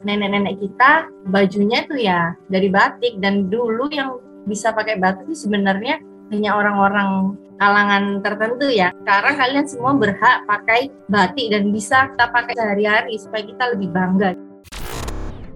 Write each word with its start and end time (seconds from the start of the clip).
nenek-nenek 0.00 0.56
kita 0.56 1.12
bajunya 1.28 1.84
tuh 1.84 2.00
ya 2.00 2.32
dari 2.48 2.72
batik 2.72 3.20
dan 3.20 3.52
dulu 3.52 3.92
yang 3.92 4.16
bisa 4.48 4.72
pakai 4.72 4.96
batik 4.96 5.28
sebenarnya 5.36 6.00
hanya 6.32 6.56
orang-orang 6.56 7.36
kalangan 7.60 8.24
tertentu 8.24 8.72
ya. 8.72 8.88
Sekarang 9.04 9.34
kalian 9.36 9.66
semua 9.68 9.92
berhak 9.92 10.48
pakai 10.48 10.88
batik 11.12 11.52
dan 11.52 11.68
bisa 11.68 12.08
kita 12.16 12.26
pakai 12.32 12.54
sehari-hari 12.56 13.14
supaya 13.20 13.42
kita 13.44 13.64
lebih 13.76 13.88
bangga. 13.92 14.32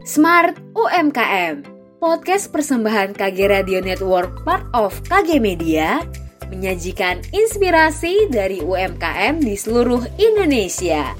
Smart 0.04 0.60
UMKM 0.76 1.64
Podcast 1.96 2.52
persembahan 2.52 3.16
KG 3.16 3.48
Radio 3.48 3.80
Network 3.80 4.44
part 4.44 4.68
of 4.76 4.92
KG 5.08 5.40
Media 5.40 6.04
menyajikan 6.52 7.24
inspirasi 7.32 8.28
dari 8.28 8.60
UMKM 8.60 9.40
di 9.40 9.56
seluruh 9.56 10.04
Indonesia. 10.20 11.16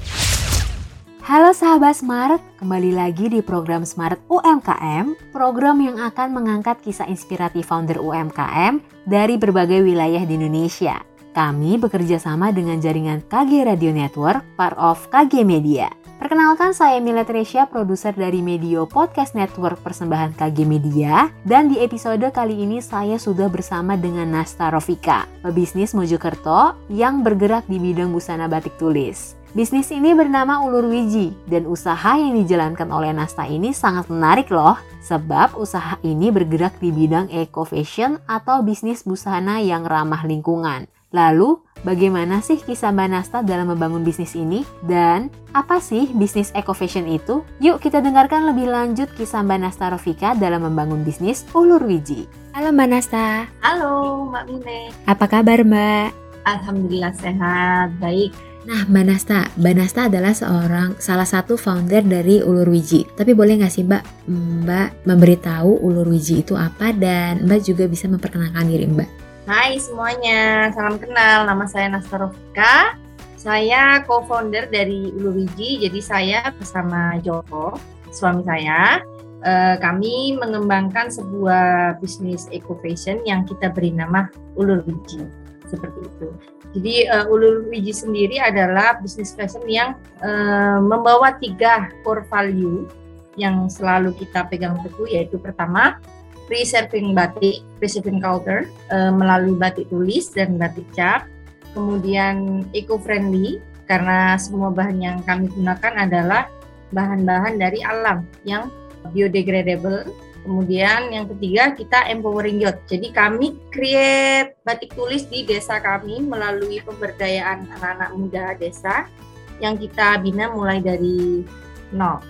Halo 1.25 1.57
sahabat 1.57 1.97
Smart, 1.97 2.37
kembali 2.61 2.93
lagi 2.93 3.25
di 3.25 3.41
program 3.41 3.81
Smart 3.81 4.21
UMKM, 4.29 5.33
program 5.33 5.81
yang 5.81 5.97
akan 5.97 6.37
mengangkat 6.37 6.77
kisah 6.85 7.09
inspiratif 7.09 7.65
founder 7.65 7.97
UMKM 7.97 8.77
dari 9.09 9.33
berbagai 9.33 9.81
wilayah 9.81 10.21
di 10.21 10.37
Indonesia. 10.37 11.01
Kami 11.33 11.81
bekerja 11.81 12.21
sama 12.21 12.53
dengan 12.53 12.77
jaringan 12.77 13.25
KG 13.25 13.65
Radio 13.65 13.89
Network, 13.89 14.45
part 14.53 14.77
of 14.77 15.01
KG 15.09 15.41
Media. 15.41 15.89
Perkenalkan 16.21 16.77
saya 16.77 17.01
Mila 17.01 17.25
Tresia, 17.25 17.65
produser 17.65 18.13
dari 18.13 18.45
Medio 18.45 18.85
Podcast 18.85 19.33
Network 19.33 19.81
persembahan 19.81 20.37
KG 20.37 20.61
Media. 20.61 21.33
Dan 21.41 21.73
di 21.73 21.81
episode 21.81 22.29
kali 22.29 22.69
ini 22.69 22.85
saya 22.85 23.17
sudah 23.17 23.49
bersama 23.49 23.97
dengan 23.97 24.29
Nasta 24.29 24.69
Rofika, 24.69 25.25
pebisnis 25.41 25.97
Mojokerto 25.97 26.77
yang 26.93 27.25
bergerak 27.25 27.65
di 27.65 27.81
bidang 27.81 28.13
busana 28.13 28.45
batik 28.45 28.77
tulis. 28.77 29.33
Bisnis 29.55 29.87
ini 29.87 30.11
bernama 30.11 30.67
Ulur 30.67 30.91
Wiji 30.91 31.31
dan 31.47 31.63
usaha 31.63 32.19
yang 32.19 32.35
dijalankan 32.43 32.91
oleh 32.91 33.15
Nasta 33.15 33.47
ini 33.47 33.71
sangat 33.71 34.11
menarik 34.11 34.51
loh 34.51 34.75
sebab 34.99 35.55
usaha 35.55 35.95
ini 36.03 36.27
bergerak 36.27 36.75
di 36.83 36.91
bidang 36.91 37.31
eco 37.31 37.63
fashion 37.63 38.19
atau 38.27 38.59
bisnis 38.67 39.07
busana 39.07 39.63
yang 39.63 39.87
ramah 39.87 40.27
lingkungan. 40.27 40.91
Lalu, 41.15 41.55
bagaimana 41.87 42.43
sih 42.43 42.59
kisah 42.59 42.91
Mbak 42.91 43.07
Nasta 43.07 43.39
dalam 43.47 43.71
membangun 43.71 44.03
bisnis 44.03 44.35
ini? 44.35 44.67
Dan 44.83 45.31
apa 45.55 45.79
sih 45.79 46.11
bisnis 46.11 46.51
eco 46.51 46.75
fashion 46.75 47.07
itu? 47.07 47.39
Yuk 47.63 47.79
kita 47.79 48.03
dengarkan 48.03 48.51
lebih 48.51 48.67
lanjut 48.67 49.07
kisah 49.15 49.39
Mbak 49.39 49.59
Nasta 49.63 49.87
Rofika 49.87 50.35
dalam 50.35 50.67
membangun 50.67 51.07
bisnis 51.07 51.47
Ulur 51.55 51.79
Wiji. 51.79 52.27
Halo 52.51 52.75
Mbak 52.75 52.87
Nasta. 52.91 53.47
Halo 53.63 54.27
Mbak 54.35 54.43
Mine. 54.51 54.91
Apa 55.07 55.31
kabar 55.31 55.63
Mbak? 55.63 56.11
Alhamdulillah 56.43 57.15
sehat, 57.15 57.95
baik. 58.03 58.35
Nah, 58.65 58.81
Mbak 58.89 59.05
Nasta, 59.05 59.45
Mbak 59.61 59.73
Nasta 59.77 60.01
adalah 60.09 60.33
seorang 60.33 60.97
salah 60.97 61.29
satu 61.29 61.53
founder 61.53 62.01
dari 62.01 62.41
Ulur 62.41 62.65
Wiji. 62.73 63.05
Tapi 63.13 63.37
boleh 63.37 63.61
nggak 63.61 63.69
sih 63.69 63.85
Mbak, 63.85 64.25
Mbak 64.65 65.05
memberitahu 65.05 65.85
Ulur 65.85 66.09
Wiji 66.09 66.41
itu 66.41 66.57
apa 66.57 66.89
dan 66.89 67.45
Mbak 67.45 67.61
juga 67.61 67.85
bisa 67.85 68.09
memperkenalkan 68.09 68.65
diri 68.65 68.89
Mbak? 68.89 69.09
Hai 69.45 69.77
semuanya, 69.77 70.73
salam 70.73 70.97
kenal. 70.97 71.45
Nama 71.45 71.65
saya 71.69 71.93
Nasta 71.93 72.17
Rofika. 72.17 72.97
Saya 73.37 74.01
co-founder 74.01 74.65
dari 74.73 75.13
Ulur 75.13 75.45
Wiji. 75.45 75.85
Jadi 75.85 76.01
saya 76.01 76.49
bersama 76.57 77.21
Joko, 77.21 77.77
suami 78.09 78.41
saya, 78.49 78.97
eh, 79.45 79.77
kami 79.77 80.41
mengembangkan 80.41 81.13
sebuah 81.13 82.01
bisnis 82.01 82.49
eco 82.49 82.73
fashion 82.81 83.21
yang 83.29 83.45
kita 83.45 83.69
beri 83.69 83.93
nama 83.93 84.25
Ulur 84.57 84.81
Wiji. 84.89 85.44
Seperti 85.75 85.99
itu. 86.07 86.27
Jadi 86.75 86.95
uh, 87.07 87.31
Ulul 87.31 87.67
Wiji 87.71 87.93
sendiri 87.95 88.39
adalah 88.39 88.99
bisnis 88.99 89.31
fashion 89.31 89.63
yang 89.67 89.95
uh, 90.19 90.79
membawa 90.79 91.35
tiga 91.39 91.91
core 92.03 92.27
value 92.27 92.87
yang 93.35 93.67
selalu 93.67 94.15
kita 94.15 94.47
pegang 94.47 94.79
teguh 94.83 95.07
yaitu 95.11 95.35
pertama 95.35 95.99
preserving 96.47 97.11
batik, 97.17 97.63
preserving 97.81 98.21
culture 98.21 98.69
uh, 98.93 99.11
melalui 99.11 99.55
batik 99.55 99.87
tulis 99.91 100.31
dan 100.31 100.55
batik 100.55 100.85
cap. 100.93 101.27
Kemudian 101.75 102.63
eco-friendly 102.71 103.59
karena 103.85 104.39
semua 104.39 104.71
bahan 104.71 104.97
yang 105.03 105.17
kami 105.27 105.51
gunakan 105.51 106.07
adalah 106.07 106.47
bahan-bahan 106.95 107.59
dari 107.59 107.83
alam 107.83 108.23
yang 108.47 108.71
biodegradable 109.11 110.07
Kemudian 110.45 111.09
yang 111.09 111.25
ketiga 111.25 111.73
kita 111.73 112.05
empowering 112.05 112.61
youth. 112.61 112.77
Jadi 112.85 113.09
kami 113.09 113.57
create 113.73 114.53
batik 114.61 114.93
tulis 114.93 115.25
di 115.25 115.41
desa 115.41 115.81
kami 115.81 116.21
melalui 116.21 116.77
pemberdayaan 116.85 117.65
anak-anak 117.65 118.09
muda 118.13 118.53
desa 118.61 119.09
yang 119.57 119.73
kita 119.73 120.21
bina 120.21 120.53
mulai 120.53 120.85
dari 120.85 121.41
nol. 121.89 122.21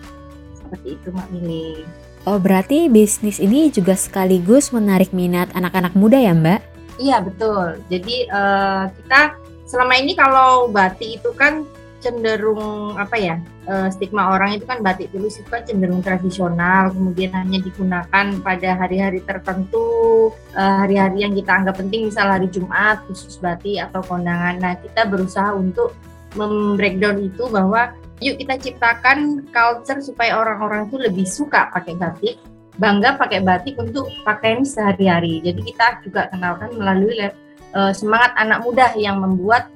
Seperti 0.55 0.95
itu 0.95 1.07
Mbak 1.11 1.27
Mili. 1.35 1.83
Oh 2.23 2.39
berarti 2.39 2.87
bisnis 2.87 3.37
ini 3.37 3.67
juga 3.69 3.93
sekaligus 3.99 4.71
menarik 4.71 5.11
minat 5.11 5.51
anak-anak 5.51 5.91
muda 5.93 6.15
ya 6.15 6.31
Mbak? 6.31 6.61
Iya 6.95 7.19
betul. 7.19 7.83
Jadi 7.91 8.31
uh, 8.31 8.87
kita 8.89 9.35
selama 9.67 9.93
ini 9.99 10.15
kalau 10.15 10.71
batik 10.71 11.19
itu 11.19 11.35
kan 11.35 11.67
cenderung 12.05 12.93
apa 13.01 13.17
ya 13.17 13.35
uh, 13.65 13.89
stigma 13.89 14.37
orang 14.37 14.61
itu 14.61 14.69
kan 14.69 14.85
batik 14.85 15.09
tulis 15.09 15.41
itu 15.41 15.49
kan 15.49 15.65
cenderung 15.65 16.05
tradisional 16.05 16.93
kemudian 16.93 17.33
hanya 17.33 17.57
digunakan 17.65 18.25
pada 18.45 18.69
hari-hari 18.77 19.25
tertentu 19.25 20.29
eh, 20.53 20.75
hari-hari 20.85 21.25
yang 21.25 21.33
kita 21.33 21.51
anggap 21.51 21.81
penting 21.81 22.13
misal 22.13 22.29
hari 22.29 22.45
Jumat 22.53 23.01
khusus 23.09 23.41
batik 23.41 23.81
atau 23.89 24.05
kondangan. 24.05 24.61
Nah 24.61 24.73
kita 24.77 25.09
berusaha 25.09 25.57
untuk 25.57 25.97
membreakdown 26.37 27.25
itu 27.25 27.49
bahwa 27.49 27.97
yuk 28.21 28.37
kita 28.37 28.55
ciptakan 28.61 29.49
culture 29.49 29.99
supaya 29.99 30.37
orang-orang 30.37 30.85
itu 30.85 30.97
lebih 31.01 31.25
suka 31.25 31.73
pakai 31.73 31.97
batik 31.97 32.37
bangga 32.75 33.15
pakai 33.15 33.39
batik 33.39 33.75
untuk 33.79 34.11
pakaian 34.27 34.67
sehari-hari. 34.67 35.39
Jadi 35.39 35.73
kita 35.73 36.03
juga 36.03 36.27
kenalkan 36.27 36.75
melalui 36.75 37.31
uh, 37.75 37.93
semangat 37.95 38.35
anak 38.35 38.63
muda 38.63 38.91
yang 38.99 39.23
membuat 39.23 39.71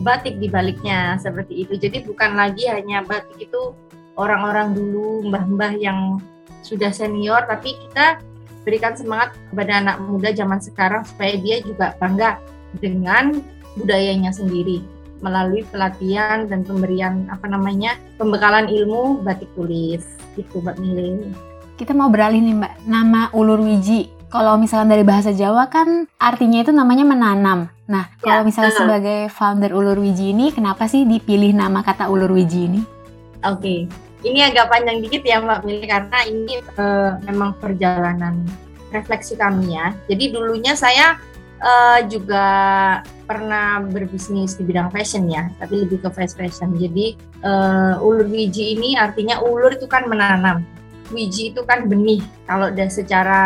batik 0.00 0.40
di 0.40 0.48
baliknya 0.48 1.20
seperti 1.20 1.68
itu. 1.68 1.76
Jadi 1.76 2.04
bukan 2.08 2.34
lagi 2.34 2.66
hanya 2.66 3.04
batik 3.04 3.36
itu 3.36 3.76
orang-orang 4.16 4.72
dulu 4.72 5.28
mbah-mbah 5.28 5.76
yang 5.76 6.20
sudah 6.64 6.92
senior, 6.92 7.44
tapi 7.48 7.76
kita 7.88 8.20
berikan 8.64 8.92
semangat 8.92 9.32
kepada 9.48 9.80
anak 9.80 9.96
muda 10.04 10.32
zaman 10.36 10.60
sekarang 10.60 11.04
supaya 11.04 11.36
dia 11.40 11.64
juga 11.64 11.96
bangga 11.96 12.36
dengan 12.76 13.40
budayanya 13.76 14.32
sendiri 14.32 14.84
melalui 15.20 15.64
pelatihan 15.68 16.48
dan 16.48 16.64
pemberian 16.64 17.28
apa 17.28 17.44
namanya 17.44 17.96
pembekalan 18.16 18.68
ilmu 18.68 19.20
batik 19.20 19.48
tulis 19.52 20.04
itu 20.36 20.56
Mbak 20.60 20.76
Mili. 20.80 21.28
Kita 21.76 21.96
mau 21.96 22.12
beralih 22.12 22.40
nih 22.40 22.56
Mbak, 22.56 22.74
nama 22.88 23.32
Ulur 23.32 23.60
Wiji. 23.64 24.19
Kalau 24.30 24.54
misalnya 24.54 24.94
dari 24.94 25.02
bahasa 25.02 25.34
Jawa 25.34 25.66
kan 25.66 26.06
artinya 26.14 26.62
itu 26.62 26.70
namanya 26.70 27.02
menanam. 27.02 27.66
Nah, 27.90 28.06
ya, 28.22 28.30
kalau 28.30 28.42
misalnya 28.46 28.70
uh. 28.70 28.78
sebagai 28.78 29.20
founder 29.34 29.74
Ulur 29.74 29.98
Wiji 29.98 30.30
ini, 30.30 30.54
kenapa 30.54 30.86
sih 30.86 31.02
dipilih 31.02 31.50
nama 31.50 31.82
kata 31.82 32.06
Ulur 32.06 32.30
Wiji 32.30 32.70
ini? 32.70 32.80
Oke, 33.42 33.58
okay. 33.58 33.78
ini 34.22 34.46
agak 34.46 34.70
panjang 34.70 35.02
dikit 35.02 35.26
ya 35.26 35.42
Mbak 35.42 35.66
Mili 35.66 35.82
karena 35.82 36.18
ini 36.30 36.62
uh, 36.78 37.18
memang 37.26 37.58
perjalanan 37.58 38.46
refleksi 38.94 39.34
kami 39.34 39.74
ya. 39.74 39.90
Jadi 40.06 40.30
dulunya 40.30 40.78
saya 40.78 41.18
uh, 41.58 41.98
juga 42.06 42.46
pernah 43.26 43.82
berbisnis 43.82 44.54
di 44.54 44.62
bidang 44.62 44.94
fashion 44.94 45.26
ya, 45.26 45.50
tapi 45.58 45.82
lebih 45.82 46.06
ke 46.06 46.08
fast 46.14 46.38
fashion. 46.38 46.78
Jadi 46.78 47.18
uh, 47.42 47.98
ulur 47.98 48.30
wiji 48.30 48.78
ini 48.78 48.94
artinya 48.94 49.42
ulur 49.42 49.74
itu 49.74 49.90
kan 49.90 50.06
menanam, 50.06 50.62
wiji 51.10 51.50
itu 51.50 51.66
kan 51.66 51.90
benih. 51.90 52.22
Kalau 52.46 52.70
udah 52.70 52.86
secara 52.86 53.42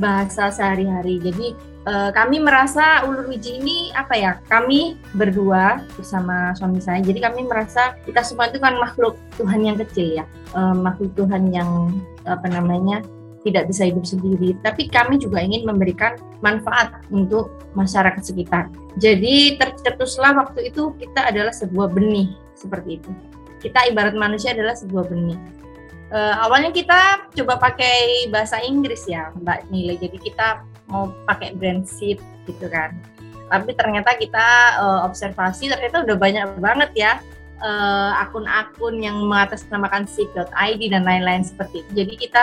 bahasa 0.00 0.48
sehari-hari. 0.48 1.20
Jadi 1.20 1.52
uh, 1.84 2.10
kami 2.10 2.40
merasa 2.40 3.04
ulur 3.04 3.28
wiji 3.28 3.60
ini 3.60 3.92
apa 3.92 4.16
ya? 4.16 4.32
Kami 4.48 4.96
berdua 5.14 5.84
bersama 5.94 6.56
suami 6.56 6.80
saya. 6.80 7.04
Jadi 7.04 7.20
kami 7.20 7.44
merasa 7.44 7.94
kita 8.08 8.24
semua 8.24 8.48
itu 8.48 8.56
kan 8.58 8.80
makhluk 8.80 9.20
Tuhan 9.36 9.60
yang 9.62 9.76
kecil 9.76 10.18
ya, 10.18 10.24
uh, 10.56 10.72
makhluk 10.74 11.12
Tuhan 11.14 11.52
yang 11.52 11.92
apa 12.24 12.48
namanya 12.48 13.04
tidak 13.44 13.68
bisa 13.68 13.88
hidup 13.88 14.04
sendiri. 14.08 14.56
Tapi 14.64 14.88
kami 14.88 15.20
juga 15.20 15.44
ingin 15.44 15.68
memberikan 15.68 16.16
manfaat 16.40 17.04
untuk 17.12 17.52
masyarakat 17.76 18.24
sekitar. 18.24 18.72
Jadi 18.96 19.60
tercetuslah 19.60 20.34
waktu 20.34 20.72
itu 20.72 20.96
kita 20.96 21.28
adalah 21.28 21.52
sebuah 21.52 21.92
benih 21.92 22.32
seperti 22.56 22.98
itu. 23.00 23.10
Kita 23.60 23.84
ibarat 23.92 24.16
manusia 24.16 24.56
adalah 24.56 24.72
sebuah 24.72 25.12
benih 25.12 25.59
uh, 26.10 26.34
awalnya 26.46 26.70
kita 26.74 27.30
coba 27.34 27.58
pakai 27.58 28.28
bahasa 28.28 28.58
Inggris 28.62 29.06
ya 29.06 29.30
Mbak 29.38 29.70
Nile. 29.70 29.96
Jadi 29.98 30.18
kita 30.20 30.62
mau 30.90 31.10
pakai 31.26 31.54
brand 31.54 31.86
seed 31.86 32.18
gitu 32.46 32.66
kan. 32.68 32.94
Tapi 33.50 33.74
ternyata 33.74 34.14
kita 34.14 34.78
uh, 34.78 35.00
observasi 35.06 35.70
ternyata 35.70 36.06
udah 36.06 36.16
banyak 36.18 36.48
banget 36.62 36.90
ya 36.94 37.12
eh, 37.60 38.12
akun-akun 38.22 38.94
uh, 38.96 39.04
yang 39.04 39.16
mengatasnamakan 39.26 40.06
seed.id 40.06 40.82
dan 40.86 41.02
lain-lain 41.02 41.42
seperti 41.42 41.82
itu. 41.82 41.90
Jadi 42.06 42.14
kita 42.26 42.42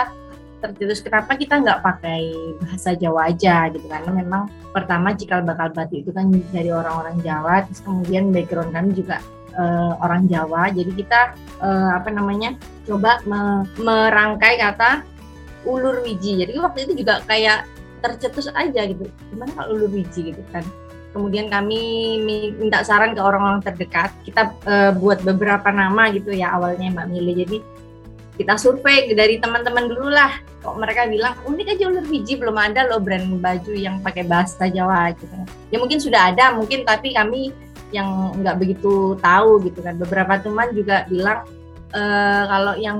tercetus 0.58 1.00
kenapa 1.00 1.38
kita 1.38 1.64
nggak 1.64 1.80
pakai 1.80 2.28
bahasa 2.60 2.92
Jawa 2.92 3.32
aja 3.32 3.72
gitu? 3.72 3.88
Karena 3.88 4.10
memang 4.12 4.52
pertama 4.76 5.16
cikal 5.16 5.42
bakal 5.48 5.72
batik 5.72 6.04
itu 6.04 6.12
kan 6.12 6.28
dari 6.52 6.68
orang-orang 6.68 7.18
Jawa 7.24 7.64
terus 7.64 7.80
kemudian 7.80 8.28
background 8.30 8.70
kami 8.76 8.92
juga 8.92 9.18
uh, 9.58 9.98
orang 10.00 10.30
Jawa. 10.30 10.70
Jadi 10.70 10.94
kita 10.94 11.34
uh, 11.60 11.98
apa 11.98 12.08
namanya 12.14 12.54
coba 12.86 13.20
me 13.26 13.66
merangkai 13.76 14.56
kata 14.56 15.02
ulur 15.66 16.00
wiji. 16.06 16.40
Jadi 16.40 16.56
waktu 16.56 16.88
itu 16.88 17.04
juga 17.04 17.20
kayak 17.26 17.66
tercetus 18.00 18.48
aja 18.54 18.86
gitu. 18.86 19.10
Gimana 19.34 19.50
kalau 19.58 19.74
ulur 19.74 19.90
wiji 19.90 20.32
gitu 20.32 20.42
kan? 20.54 20.62
Kemudian 21.12 21.50
kami 21.50 21.80
minta 22.54 22.86
saran 22.86 23.16
ke 23.16 23.20
orang-orang 23.20 23.60
terdekat. 23.64 24.14
Kita 24.22 24.54
uh, 24.64 24.92
buat 24.94 25.20
beberapa 25.26 25.68
nama 25.74 26.08
gitu 26.14 26.30
ya 26.30 26.54
awalnya 26.54 26.94
Mbak 26.94 27.06
Mili. 27.10 27.34
Jadi 27.42 27.58
kita 28.38 28.54
survei 28.54 29.10
dari 29.18 29.42
teman-teman 29.42 29.90
dulu 29.90 30.14
lah. 30.14 30.38
Kok 30.62 30.78
mereka 30.78 31.10
bilang 31.10 31.34
unik 31.42 31.74
aja 31.74 31.84
ulur 31.90 32.06
biji 32.06 32.38
belum 32.38 32.54
ada 32.54 32.86
loh 32.86 33.02
brand 33.02 33.26
baju 33.42 33.72
yang 33.74 33.98
pakai 33.98 34.22
bahasa 34.30 34.70
Jawa 34.70 35.10
gitu. 35.18 35.34
Ya 35.74 35.82
mungkin 35.82 35.98
sudah 35.98 36.30
ada 36.30 36.54
mungkin 36.54 36.86
tapi 36.86 37.14
kami 37.18 37.50
yang 37.94 38.36
nggak 38.36 38.58
begitu 38.60 39.16
tahu 39.20 39.62
gitu 39.64 39.80
kan. 39.80 39.96
Beberapa 39.96 40.40
teman 40.40 40.72
juga 40.76 41.08
bilang 41.08 41.44
e, 41.92 42.02
kalau 42.48 42.74
yang 42.76 42.98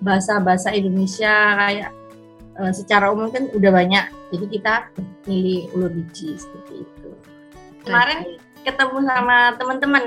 bahasa-bahasa 0.00 0.74
Indonesia 0.74 1.32
kayak 1.56 1.90
e, 2.58 2.62
secara 2.74 3.12
umum 3.14 3.30
kan 3.30 3.46
udah 3.54 3.70
banyak. 3.70 4.06
Jadi 4.30 4.44
kita 4.50 4.74
pilih 5.26 5.70
ulur 5.74 5.90
biji 5.90 6.34
seperti 6.38 6.86
itu. 6.86 7.08
Kemarin 7.86 8.38
ketemu 8.62 8.98
sama 9.06 9.38
teman-teman. 9.56 10.04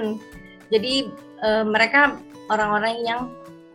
Jadi 0.68 1.10
e, 1.40 1.50
mereka 1.64 2.20
orang-orang 2.52 2.96
yang 3.04 3.22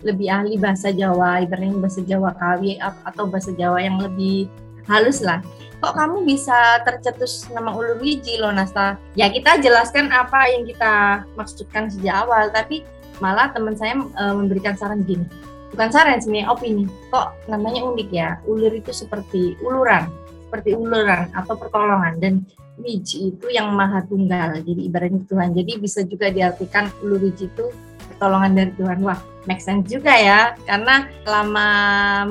lebih 0.07 0.31
ahli 0.31 0.55
bahasa 0.55 0.95
Jawa, 0.95 1.43
ibaratnya 1.43 1.75
bahasa 1.75 2.01
Jawa 2.07 2.31
kawi 2.39 2.79
atau 2.79 3.27
bahasa 3.27 3.51
Jawa 3.51 3.83
yang 3.83 3.99
lebih 3.99 4.47
halus 4.89 5.21
lah. 5.23 5.45
Kok 5.79 5.95
kamu 5.95 6.27
bisa 6.27 6.83
tercetus 6.83 7.47
nama 7.55 7.71
ulur 7.71 8.03
wiji 8.03 8.35
loh 8.43 8.51
Nasta? 8.51 8.99
Ya 9.15 9.31
kita 9.31 9.63
jelaskan 9.63 10.11
apa 10.11 10.51
yang 10.51 10.67
kita 10.67 11.23
maksudkan 11.39 11.87
sejak 11.87 12.27
awal, 12.27 12.51
tapi 12.51 12.83
malah 13.23 13.55
teman 13.55 13.79
saya 13.79 13.95
e, 13.95 14.25
memberikan 14.35 14.75
saran 14.75 15.07
gini. 15.07 15.23
Bukan 15.71 15.95
saran 15.95 16.19
sih, 16.19 16.43
opini. 16.51 16.91
Kok 17.15 17.47
namanya 17.47 17.87
unik 17.87 18.09
ya? 18.11 18.43
Ulur 18.51 18.75
itu 18.75 18.91
seperti 18.91 19.55
uluran, 19.63 20.11
seperti 20.51 20.75
uluran 20.75 21.31
atau 21.31 21.55
pertolongan 21.55 22.19
dan 22.19 22.35
wiji 22.83 23.31
itu 23.31 23.47
yang 23.47 23.71
maha 23.71 24.03
tunggal. 24.03 24.59
Jadi 24.59 24.83
ibaratnya 24.83 25.23
Tuhan. 25.31 25.55
Jadi 25.55 25.73
bisa 25.79 26.03
juga 26.03 26.27
diartikan 26.35 26.91
ulur 27.07 27.23
wiji 27.23 27.47
itu 27.47 27.71
pertolongan 28.11 28.51
dari 28.59 28.73
Tuhan. 28.75 28.99
Wah, 29.07 29.23
make 29.47 29.63
sense 29.63 29.87
juga 29.87 30.11
ya. 30.11 30.59
Karena 30.67 31.07
selama 31.23 31.69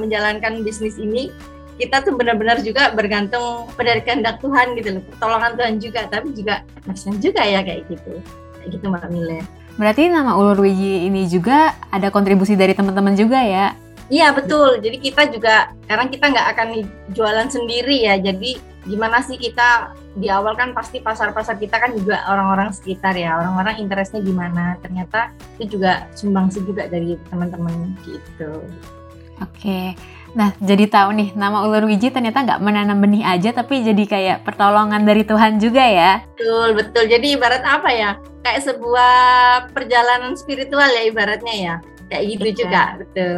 menjalankan 0.03 0.67
bisnis 0.67 0.99
ini, 0.99 1.31
kita 1.77 2.01
tuh 2.01 2.17
benar-benar 2.17 2.59
juga 2.65 2.89
bergantung 2.91 3.69
pada 3.77 4.01
kehendak 4.01 4.41
Tuhan 4.41 4.73
gitu 4.75 4.97
loh. 4.97 5.03
Pertolongan 5.13 5.51
Tuhan 5.55 5.73
juga, 5.77 6.01
tapi 6.09 6.33
juga 6.33 6.65
sense 6.97 7.21
juga 7.21 7.45
ya 7.45 7.61
kayak 7.61 7.85
gitu. 7.87 8.13
Kayak 8.59 8.69
gitu 8.73 8.85
Mbak 8.89 9.09
Mile. 9.13 9.39
Berarti 9.77 10.09
nama 10.09 10.33
Ulur 10.33 10.65
Wiji 10.65 11.05
ini 11.05 11.29
juga 11.29 11.77
ada 11.93 12.09
kontribusi 12.09 12.57
dari 12.57 12.73
teman-teman 12.73 13.13
juga 13.13 13.37
ya? 13.45 13.77
Iya 14.09 14.33
betul. 14.33 14.81
Jadi 14.81 14.97
kita 14.97 15.29
juga 15.29 15.69
karena 15.85 16.09
kita 16.09 16.25
nggak 16.33 16.47
akan 16.57 16.67
jualan 17.13 17.47
sendiri 17.53 18.09
ya. 18.09 18.17
Jadi 18.17 18.57
gimana 18.87 19.21
sih 19.21 19.37
kita 19.37 19.93
di 20.17 20.31
awal 20.33 20.57
kan 20.57 20.73
pasti 20.73 20.97
pasar-pasar 20.97 21.61
kita 21.61 21.77
kan 21.77 21.93
juga 21.93 22.25
orang-orang 22.25 22.73
sekitar 22.73 23.13
ya. 23.13 23.37
Orang-orang 23.37 23.77
interestnya 23.77 24.23
gimana. 24.23 24.81
Ternyata 24.81 25.29
itu 25.61 25.77
juga 25.77 26.09
sumbangsi 26.17 26.65
juga 26.65 26.89
dari 26.89 27.13
teman-teman 27.29 27.93
gitu. 28.01 28.65
Oke. 29.43 29.93
Nah, 30.35 30.51
jadi 30.59 30.89
tahu 30.89 31.15
nih, 31.15 31.29
nama 31.37 31.63
ular 31.63 31.85
wiji 31.87 32.11
ternyata 32.11 32.43
nggak 32.43 32.61
menanam 32.63 32.99
benih 32.99 33.23
aja, 33.23 33.55
tapi 33.55 33.85
jadi 33.85 34.03
kayak 34.03 34.37
pertolongan 34.43 35.05
dari 35.05 35.23
Tuhan 35.23 35.61
juga 35.61 35.85
ya. 35.85 36.25
Betul, 36.35 36.75
betul. 36.75 37.03
Jadi 37.07 37.37
ibarat 37.37 37.63
apa 37.63 37.89
ya? 37.93 38.11
Kayak 38.43 38.63
sebuah 38.67 39.15
perjalanan 39.71 40.35
spiritual 40.35 40.87
ya 40.87 41.03
ibaratnya 41.07 41.55
ya 41.55 41.75
kayak 42.07 42.23
gitu 42.35 42.43
Betul. 42.43 42.59
juga 42.63 42.83
betul 42.99 43.33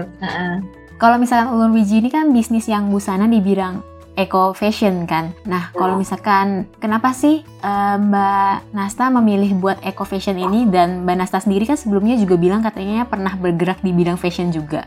kalau 0.99 1.15
misalkan 1.15 1.49
ulun 1.55 1.71
wiji 1.73 2.03
ini 2.03 2.09
kan 2.11 2.29
bisnis 2.35 2.67
yang 2.67 2.91
busana 2.91 3.25
di 3.25 3.39
bidang 3.39 3.79
eco 4.19 4.51
fashion 4.51 5.07
kan. 5.07 5.31
Nah, 5.47 5.71
kalau 5.71 5.95
misalkan 5.95 6.67
kenapa 6.83 7.15
sih 7.15 7.39
uh, 7.63 7.95
Mbak 7.95 8.75
Nasta 8.75 9.07
memilih 9.07 9.55
buat 9.55 9.79
eco 9.79 10.03
fashion 10.03 10.35
ini 10.35 10.67
dan 10.67 11.07
Mbak 11.07 11.15
Nasta 11.23 11.39
sendiri 11.39 11.63
kan 11.63 11.79
sebelumnya 11.79 12.19
juga 12.19 12.35
bilang 12.35 12.59
katanya 12.59 13.07
pernah 13.07 13.31
bergerak 13.39 13.79
di 13.79 13.95
bidang 13.95 14.19
fashion 14.19 14.51
juga. 14.51 14.83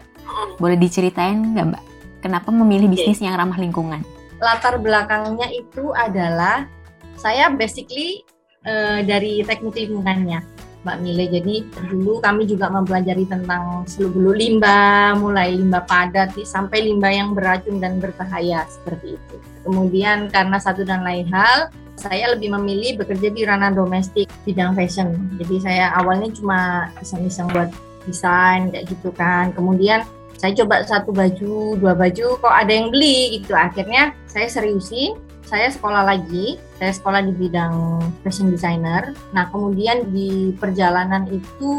Boleh 0.60 0.76
diceritain 0.76 1.56
nggak 1.56 1.64
Mbak? 1.64 1.82
Kenapa 2.22 2.54
memilih 2.54 2.86
bisnis 2.86 3.18
yang 3.18 3.34
ramah 3.34 3.58
lingkungan? 3.58 4.06
Latar 4.38 4.78
belakangnya 4.78 5.50
itu 5.50 5.90
adalah 5.90 6.70
saya 7.18 7.50
basically 7.50 8.22
uh, 8.62 9.02
dari 9.02 9.42
teknik 9.42 9.74
lingkungannya. 9.74 10.40
Mbak 10.82 10.98
Mile. 10.98 11.26
Jadi 11.30 11.54
dulu 11.94 12.18
kami 12.18 12.42
juga 12.46 12.66
mempelajari 12.66 13.22
tentang 13.26 13.86
seluk-beluk 13.86 14.34
limbah, 14.34 15.14
mulai 15.14 15.54
limbah 15.54 15.86
padat 15.86 16.34
sampai 16.42 16.90
limbah 16.90 17.10
yang 17.10 17.38
beracun 17.38 17.78
dan 17.78 18.02
berbahaya 18.02 18.66
seperti 18.66 19.14
itu. 19.14 19.36
Kemudian 19.62 20.26
karena 20.26 20.58
satu 20.58 20.82
dan 20.82 21.06
lain 21.06 21.30
hal, 21.30 21.70
saya 21.94 22.34
lebih 22.34 22.50
memilih 22.50 22.98
bekerja 22.98 23.30
di 23.30 23.46
ranah 23.46 23.70
domestik 23.70 24.26
bidang 24.42 24.74
fashion. 24.74 25.14
Jadi 25.38 25.62
saya 25.62 25.94
awalnya 25.94 26.34
cuma 26.34 26.90
iseng-iseng 26.98 27.46
buat 27.54 27.70
desain 28.02 28.74
kayak 28.74 28.90
gitu 28.90 29.14
kan. 29.14 29.54
Kemudian 29.54 30.02
saya 30.42 30.58
coba 30.58 30.82
satu 30.82 31.14
baju, 31.14 31.78
dua 31.78 31.94
baju, 31.94 32.34
kok 32.42 32.50
ada 32.50 32.74
yang 32.74 32.90
beli 32.90 33.38
gitu. 33.38 33.54
Akhirnya 33.54 34.10
saya 34.26 34.50
seriusin, 34.50 35.14
saya 35.46 35.70
sekolah 35.70 36.02
lagi 36.02 36.58
saya 36.82 36.98
sekolah 36.98 37.22
di 37.22 37.30
bidang 37.38 38.02
fashion 38.26 38.50
designer. 38.50 39.14
Nah, 39.30 39.46
kemudian 39.54 40.10
di 40.10 40.50
perjalanan 40.58 41.30
itu 41.30 41.70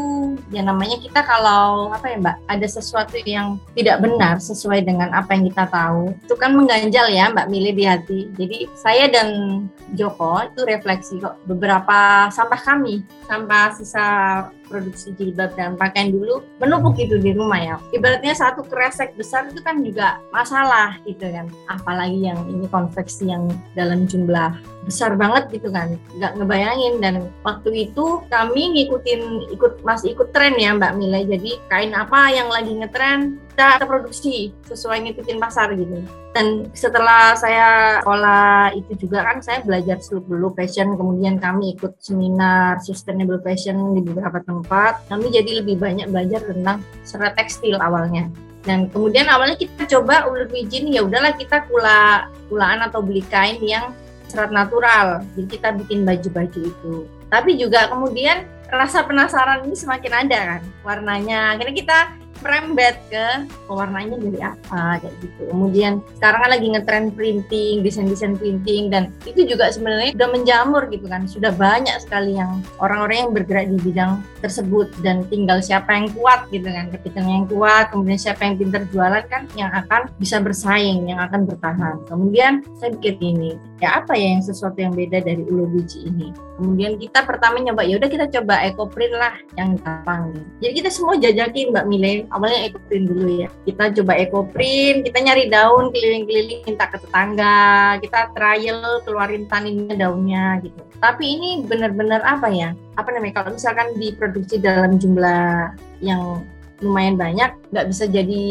ya 0.48 0.64
namanya 0.64 0.96
kita 0.96 1.20
kalau 1.20 1.92
apa 1.92 2.08
ya 2.08 2.16
Mbak, 2.24 2.36
ada 2.48 2.64
sesuatu 2.64 3.12
yang 3.28 3.60
tidak 3.76 4.00
benar 4.00 4.40
sesuai 4.40 4.80
dengan 4.80 5.12
apa 5.12 5.36
yang 5.36 5.52
kita 5.52 5.68
tahu, 5.68 6.16
itu 6.24 6.34
kan 6.40 6.56
mengganjal 6.56 7.12
ya 7.12 7.28
Mbak 7.36 7.52
Mili 7.52 7.76
di 7.76 7.84
hati. 7.84 8.32
Jadi 8.32 8.64
saya 8.72 9.12
dan 9.12 9.28
Joko 9.92 10.40
itu 10.40 10.64
refleksi 10.64 11.20
kok 11.20 11.36
beberapa 11.44 12.32
sampah 12.32 12.60
kami, 12.64 13.04
sampah 13.28 13.76
sisa 13.76 14.06
produksi 14.74 15.14
jilbab 15.14 15.54
dan 15.54 15.78
pakaian 15.78 16.10
dulu 16.10 16.42
menumpuk 16.58 16.98
itu 16.98 17.22
di 17.22 17.30
rumah 17.30 17.62
ya. 17.62 17.76
Ibaratnya 17.94 18.34
satu 18.34 18.66
kresek 18.66 19.14
besar 19.14 19.46
itu 19.46 19.62
kan 19.62 19.78
juga 19.86 20.18
masalah 20.34 20.98
gitu 21.06 21.30
kan. 21.30 21.46
Apalagi 21.70 22.26
yang 22.26 22.42
ini 22.50 22.66
konveksi 22.66 23.30
yang 23.30 23.46
dalam 23.78 24.10
jumlah 24.10 24.58
besar 24.84 25.16
banget 25.16 25.48
gitu 25.50 25.72
kan. 25.72 25.96
Nggak 26.16 26.32
ngebayangin. 26.38 26.94
Dan 27.00 27.14
waktu 27.42 27.90
itu 27.90 28.22
kami 28.28 28.62
ngikutin 28.76 29.52
ikut 29.56 29.82
masih 29.82 30.14
ikut 30.14 30.30
tren 30.30 30.54
ya 30.60 30.76
Mbak 30.76 30.92
Mila. 31.00 31.20
Jadi 31.24 31.58
kain 31.72 31.92
apa 31.96 32.30
yang 32.30 32.52
lagi 32.52 32.72
ngetren 32.76 33.40
kita, 33.54 33.86
produksi 33.86 34.50
sesuai 34.66 35.06
ngikutin 35.06 35.38
pasar 35.38 35.70
gitu. 35.78 36.02
Dan 36.34 36.66
setelah 36.74 37.38
saya 37.38 38.02
sekolah 38.02 38.74
itu 38.74 39.06
juga 39.06 39.22
kan 39.22 39.38
saya 39.38 39.62
belajar 39.62 40.02
seluk 40.02 40.26
beluk 40.26 40.58
fashion. 40.58 40.98
Kemudian 40.98 41.38
kami 41.38 41.78
ikut 41.78 41.94
seminar 42.02 42.82
sustainable 42.82 43.38
fashion 43.46 43.94
di 43.94 44.02
beberapa 44.02 44.42
tempat. 44.42 45.06
Kami 45.06 45.30
jadi 45.30 45.62
lebih 45.62 45.78
banyak 45.78 46.10
belajar 46.10 46.42
tentang 46.42 46.82
serat 47.06 47.38
tekstil 47.38 47.78
awalnya. 47.78 48.26
Dan 48.66 48.90
kemudian 48.90 49.30
awalnya 49.30 49.54
kita 49.54 49.86
coba 49.86 50.26
ulur 50.26 50.50
bijin 50.50 50.90
ya 50.90 51.04
udahlah 51.06 51.36
kita 51.36 51.68
kula 51.68 52.32
kulaan 52.48 52.80
atau 52.82 53.04
beli 53.04 53.22
kain 53.28 53.60
yang 53.60 53.92
serat 54.34 54.50
natural. 54.50 55.22
Jadi 55.38 55.46
kita 55.46 55.70
bikin 55.78 56.02
baju-baju 56.02 56.60
itu. 56.66 56.94
Tapi 57.30 57.54
juga 57.54 57.86
kemudian 57.86 58.50
rasa 58.66 59.06
penasaran 59.06 59.62
ini 59.62 59.78
semakin 59.78 60.12
ada 60.26 60.38
kan 60.58 60.62
warnanya. 60.82 61.54
Akhirnya 61.54 61.76
kita 61.78 61.98
merembet 62.42 62.96
ke 63.12 63.46
warnanya 63.70 64.16
dari 64.18 64.40
apa 64.40 64.98
kayak 65.02 65.14
gitu. 65.22 65.42
Kemudian 65.50 65.92
sekarang 66.18 66.40
kan 66.46 66.50
lagi 66.50 66.66
ngetren 66.72 67.06
printing, 67.12 67.74
desain-desain 67.84 68.34
printing 68.38 68.90
dan 68.90 69.12
itu 69.28 69.46
juga 69.46 69.70
sebenarnya 69.70 70.16
udah 70.16 70.30
menjamur 70.30 70.82
gitu 70.90 71.06
kan. 71.06 71.28
Sudah 71.28 71.52
banyak 71.54 71.94
sekali 72.02 72.36
yang 72.38 72.64
orang-orang 72.82 73.28
yang 73.28 73.30
bergerak 73.32 73.66
di 73.70 73.78
bidang 73.80 74.20
tersebut 74.44 74.92
dan 75.00 75.24
tinggal 75.32 75.60
siapa 75.64 75.92
yang 75.94 76.10
kuat 76.12 76.48
gitu 76.50 76.66
kan. 76.68 76.90
Ketika 76.92 77.20
yang 77.24 77.46
kuat, 77.48 77.88
kemudian 77.92 78.18
siapa 78.20 78.44
yang 78.44 78.60
pintar 78.60 78.82
jualan 78.90 79.24
kan 79.28 79.48
yang 79.56 79.72
akan 79.72 80.10
bisa 80.20 80.38
bersaing, 80.42 81.08
yang 81.08 81.20
akan 81.20 81.48
bertahan. 81.48 81.96
Kemudian 82.08 82.60
saya 82.76 82.92
bikin 82.96 83.16
ini, 83.20 83.50
ya 83.80 84.04
apa 84.04 84.16
ya 84.16 84.36
yang 84.36 84.44
sesuatu 84.44 84.76
yang 84.76 84.92
beda 84.92 85.24
dari 85.24 85.42
ulu 85.44 85.68
biji 85.72 86.04
ini. 86.08 86.30
Kemudian 86.54 87.00
kita 87.00 87.26
pertama 87.26 87.58
nyoba, 87.58 87.82
ya 87.82 87.98
udah 87.98 88.06
kita 88.06 88.30
coba 88.30 88.62
eco 88.62 88.86
print 88.86 89.14
lah 89.16 89.34
yang 89.58 89.74
gampang. 89.82 90.30
Jadi 90.62 90.72
kita 90.84 90.90
semua 90.92 91.18
jajakin 91.18 91.74
Mbak 91.74 91.86
Mile 91.90 92.23
awalnya 92.32 92.72
ekoprint 92.72 93.04
dulu 93.10 93.28
ya. 93.44 93.48
Kita 93.68 93.92
coba 94.00 94.12
ekoprint 94.16 95.04
kita 95.04 95.18
nyari 95.20 95.50
daun 95.50 95.90
keliling-keliling 95.90 96.60
minta 96.64 96.88
ke 96.88 96.96
tetangga. 97.00 97.98
Kita 98.00 98.32
trial 98.32 99.02
keluarin 99.04 99.44
taninnya 99.50 99.96
daunnya 99.98 100.60
gitu. 100.64 100.80
Tapi 101.02 101.24
ini 101.24 101.50
benar-benar 101.66 102.24
apa 102.24 102.48
ya? 102.48 102.72
Apa 102.96 103.12
namanya? 103.12 103.42
Kalau 103.42 103.56
misalkan 103.56 103.88
diproduksi 104.00 104.56
dalam 104.62 104.96
jumlah 104.96 105.74
yang 106.00 106.40
lumayan 106.82 107.16
banyak 107.16 107.50
nggak 107.70 107.86
bisa 107.88 108.04
jadi 108.08 108.44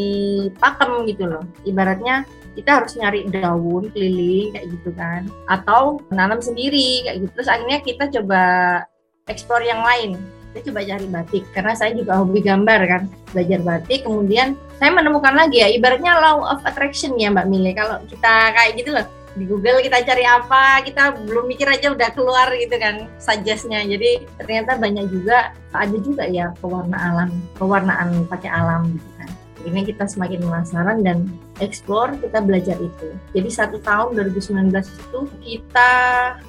pakem 0.57 1.05
gitu 1.09 1.29
loh. 1.29 1.43
Ibaratnya 1.65 2.25
kita 2.53 2.81
harus 2.81 2.93
nyari 2.93 3.25
daun 3.33 3.89
keliling 3.93 4.53
kayak 4.53 4.67
gitu 4.69 4.89
kan. 4.93 5.25
Atau 5.49 6.03
menanam 6.13 6.41
sendiri 6.41 7.07
kayak 7.09 7.17
gitu. 7.25 7.31
Terus 7.41 7.49
akhirnya 7.49 7.79
kita 7.81 8.03
coba 8.21 8.43
ekspor 9.31 9.63
yang 9.63 9.81
lain 9.81 10.19
saya 10.53 10.61
coba 10.69 10.79
cari 10.85 11.07
batik 11.09 11.43
karena 11.51 11.73
saya 11.73 11.91
juga 11.97 12.21
hobi 12.21 12.39
gambar 12.45 12.79
kan. 12.85 13.01
Belajar 13.33 13.59
batik 13.65 14.05
kemudian 14.05 14.53
saya 14.77 14.93
menemukan 14.93 15.33
lagi 15.33 15.65
ya 15.65 15.67
ibaratnya 15.73 16.13
law 16.21 16.45
of 16.45 16.61
attraction 16.63 17.17
ya 17.17 17.33
Mbak 17.33 17.49
Mile 17.49 17.73
kalau 17.73 17.97
kita 18.05 18.33
kayak 18.53 18.73
gitu 18.77 18.93
loh 18.93 19.07
di 19.33 19.49
Google 19.49 19.81
kita 19.81 20.05
cari 20.05 20.29
apa 20.29 20.85
kita 20.85 21.25
belum 21.25 21.49
mikir 21.49 21.65
aja 21.65 21.89
udah 21.89 22.13
keluar 22.13 22.53
gitu 22.53 22.77
kan 22.77 23.09
suggestnya. 23.17 23.81
Jadi 23.81 24.29
ternyata 24.37 24.77
banyak 24.77 25.09
juga 25.09 25.57
ada 25.73 25.97
juga 25.97 26.29
ya 26.29 26.53
pewarna 26.61 26.93
alam 26.95 27.29
pewarnaan 27.57 28.29
pakai 28.29 28.49
alam 28.53 28.93
gitu 28.93 29.09
kan 29.17 29.42
ini 29.63 29.87
kita 29.87 30.07
semakin 30.07 30.43
penasaran 30.43 30.99
dan 31.03 31.27
explore 31.59 32.15
kita 32.19 32.39
belajar 32.43 32.77
itu. 32.79 33.07
Jadi 33.31 33.49
satu 33.49 33.77
tahun 33.79 34.15
2019 34.35 34.71
itu 34.75 35.19
kita 35.43 35.91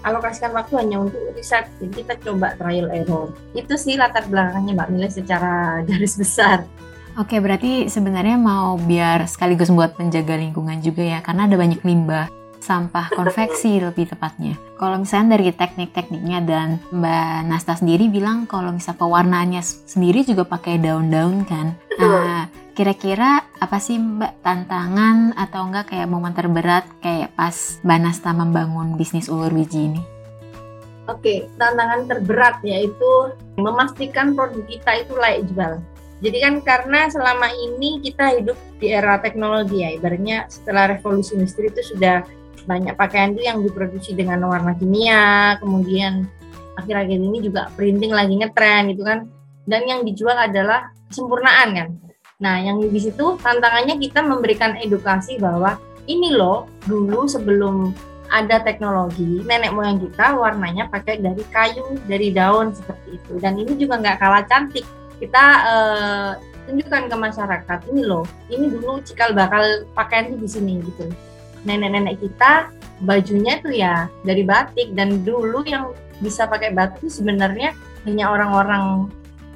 alokasikan 0.02 0.52
waktu 0.54 0.75
hanya 0.83 1.02
untuk 1.02 1.21
riset. 1.35 1.71
Jadi 1.78 2.04
kita 2.04 2.14
coba 2.23 2.59
trial 2.59 2.90
error. 2.90 3.35
Itu 3.54 3.78
sih 3.78 3.94
latar 3.94 4.26
belakangnya 4.26 4.75
Mbak 4.75 4.88
Mila 4.90 5.09
secara 5.11 5.52
garis 5.88 6.18
besar. 6.18 6.66
Oke, 7.14 7.38
berarti 7.38 7.87
sebenarnya 7.87 8.35
mau 8.35 8.75
biar 8.75 9.30
sekaligus 9.30 9.71
buat 9.71 9.94
menjaga 10.02 10.35
lingkungan 10.35 10.83
juga 10.83 11.06
ya, 11.06 11.18
karena 11.23 11.47
ada 11.47 11.54
banyak 11.54 11.78
limbah 11.87 12.26
sampah 12.64 13.12
konveksi 13.12 13.78
lebih 13.87 14.11
tepatnya. 14.11 14.56
Kalau 14.80 14.99
misalnya 14.99 15.37
dari 15.37 15.52
teknik-tekniknya 15.52 16.38
dan 16.42 16.68
Mbak 16.90 17.38
Nasta 17.47 17.76
sendiri 17.76 18.09
bilang 18.09 18.49
kalau 18.49 18.73
misalnya 18.73 18.99
pewarnaannya 19.04 19.62
sendiri 19.62 20.25
juga 20.25 20.49
pakai 20.49 20.80
daun-daun 20.80 21.44
kan. 21.44 21.78
Nah, 22.00 22.50
kira-kira 22.75 23.47
apa 23.62 23.78
sih 23.78 23.97
Mbak 23.97 24.43
tantangan 24.43 25.33
atau 25.38 25.71
enggak 25.71 25.95
kayak 25.95 26.11
momen 26.11 26.35
terberat 26.35 26.85
kayak 26.99 27.31
pas 27.38 27.78
Mbak 27.87 27.99
Nasta 28.02 28.31
membangun 28.35 28.99
bisnis 28.99 29.31
ulur 29.31 29.54
biji 29.54 29.95
ini? 29.95 30.02
Oke, 31.07 31.47
tantangan 31.54 32.11
terberat 32.11 32.59
yaitu 32.66 33.31
memastikan 33.54 34.35
produk 34.35 34.64
kita 34.66 35.07
itu 35.07 35.12
layak 35.14 35.47
jual. 35.52 35.78
Jadi 36.25 36.38
kan 36.40 36.54
karena 36.64 37.07
selama 37.12 37.52
ini 37.52 38.00
kita 38.02 38.40
hidup 38.40 38.59
di 38.81 38.90
era 38.90 39.21
teknologi 39.21 39.85
ya, 39.85 39.95
ibaratnya 39.95 40.49
setelah 40.50 40.97
revolusi 40.97 41.37
industri 41.37 41.69
itu 41.69 41.95
sudah 41.95 42.25
banyak 42.64 42.97
pakaian 42.97 43.37
itu 43.37 43.45
yang 43.45 43.61
diproduksi 43.61 44.16
dengan 44.16 44.40
warna 44.49 44.73
kimia, 44.81 45.61
kemudian 45.61 46.25
akhir-akhir 46.81 47.19
ini 47.21 47.38
juga 47.45 47.69
printing 47.76 48.11
lagi 48.11 48.35
ngetren 48.40 48.97
gitu 48.97 49.04
kan. 49.04 49.28
Dan 49.69 49.85
yang 49.85 50.00
dijual 50.09 50.37
adalah 50.40 50.88
kesempurnaan 51.12 51.69
kan. 51.76 51.88
Nah, 52.42 52.58
yang 52.58 52.82
di 52.82 52.98
situ 52.98 53.38
tantangannya 53.38 53.94
kita 54.02 54.24
memberikan 54.26 54.74
edukasi 54.82 55.38
bahwa 55.38 55.78
ini 56.10 56.34
loh 56.34 56.66
dulu 56.84 57.30
sebelum 57.30 57.94
ada 58.32 58.58
teknologi 58.64 59.44
nenek 59.46 59.70
moyang 59.70 60.00
kita 60.00 60.34
warnanya 60.34 60.90
pakai 60.90 61.22
dari 61.22 61.44
kayu 61.54 61.94
dari 62.10 62.34
daun 62.34 62.74
seperti 62.74 63.22
itu. 63.22 63.32
Dan 63.38 63.60
ini 63.60 63.78
juga 63.78 64.02
nggak 64.02 64.18
kalah 64.18 64.42
cantik. 64.50 64.82
Kita 65.22 65.44
uh, 65.62 66.30
tunjukkan 66.66 67.12
ke 67.12 67.16
masyarakat 67.16 67.78
ini 67.94 68.02
loh 68.02 68.26
ini 68.50 68.66
dulu 68.72 68.98
cikal 69.06 69.36
bakal 69.36 69.86
pakaian 69.94 70.34
di 70.34 70.48
sini 70.50 70.82
gitu. 70.82 71.06
Nenek-nenek 71.62 72.18
kita 72.20 72.74
bajunya 73.06 73.62
tuh 73.62 73.72
ya 73.72 74.10
dari 74.26 74.42
batik. 74.42 74.92
Dan 74.98 75.22
dulu 75.22 75.62
yang 75.64 75.94
bisa 76.18 76.50
pakai 76.50 76.74
batik 76.74 77.06
sebenarnya 77.06 77.76
hanya 78.04 78.34
orang-orang 78.34 79.08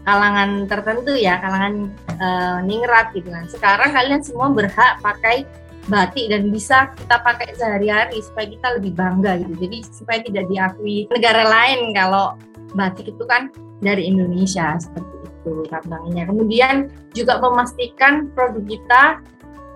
kalangan 0.08 0.64
tertentu 0.64 1.12
ya, 1.12 1.36
kalangan 1.44 1.92
uh, 2.16 2.58
ningrat 2.64 3.12
gitu 3.12 3.28
kan. 3.28 3.44
Sekarang 3.44 3.92
kalian 3.92 4.24
semua 4.24 4.48
berhak 4.48 4.96
pakai 5.04 5.44
batik 5.92 6.32
dan 6.32 6.48
bisa 6.48 6.88
kita 6.96 7.20
pakai 7.20 7.52
sehari-hari 7.52 8.16
supaya 8.24 8.48
kita 8.48 8.68
lebih 8.80 8.96
bangga 8.96 9.36
gitu. 9.44 9.68
Jadi 9.68 9.78
supaya 9.92 10.24
tidak 10.24 10.48
diakui 10.48 11.04
negara 11.12 11.44
lain 11.44 11.92
kalau 11.92 12.40
batik 12.72 13.12
itu 13.12 13.24
kan 13.28 13.52
dari 13.84 14.08
Indonesia 14.08 14.80
seperti 14.80 15.28
itu 15.28 15.54
tantangannya. 15.68 16.24
Kemudian 16.24 16.74
juga 17.12 17.36
memastikan 17.44 18.32
produk 18.32 18.64
kita 18.64 19.02